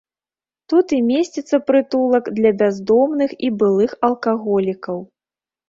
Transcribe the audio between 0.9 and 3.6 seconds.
і месціцца прытулак для бяздомных і